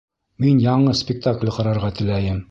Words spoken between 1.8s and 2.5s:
теләйем